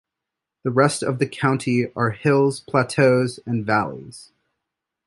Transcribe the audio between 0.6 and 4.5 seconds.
The rest of the county are hills, plateaus, and valleys.